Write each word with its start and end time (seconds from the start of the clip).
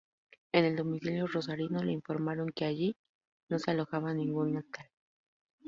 En 0.51 0.65
el 0.65 0.75
domicilio 0.77 1.27
rosarino 1.27 1.83
les 1.83 1.93
informaron 1.93 2.49
que 2.49 2.65
allí 2.65 2.95
no 3.49 3.59
se 3.59 3.69
alojaba 3.69 4.15
ninguna 4.15 4.63
tal. 4.75 4.87